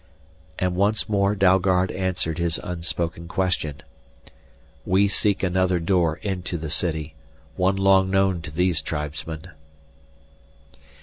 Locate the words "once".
0.75-1.07